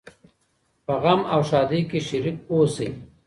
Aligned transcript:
په 0.85 0.93
غم 1.03 1.21
او 1.33 1.41
ښادۍ 1.49 1.81
کي 1.89 1.99
شريک 2.07 2.37
اوسئ. 2.51 2.89